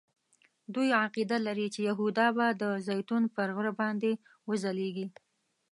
دوی 0.73 0.89
عقیده 1.03 1.37
لري 1.47 1.67
چې 1.73 1.79
یهودا 1.89 2.27
به 2.37 2.47
د 2.61 2.63
زیتون 2.87 3.23
پر 3.35 3.49
غره 3.55 3.73
باندې 3.79 4.11
وځلیږي. 4.49 5.07